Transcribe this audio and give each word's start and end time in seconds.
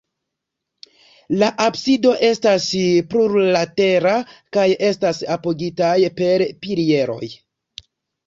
La 1.41 1.49
absido 1.65 2.13
estas 2.29 2.63
plurlatera 3.11 4.15
kaj 4.57 4.65
estas 4.87 5.21
apogitaj 5.35 5.93
per 6.21 6.45
pilieroj. 6.65 7.31